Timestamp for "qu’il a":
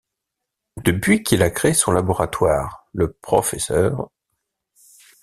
1.21-1.51